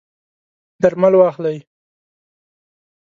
[0.81, 1.57] درمل واخلئ